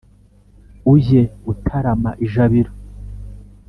[0.93, 1.21] ujye
[1.51, 2.71] utarama ijabiro.